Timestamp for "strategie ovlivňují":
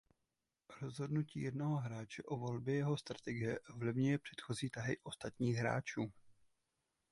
2.97-4.17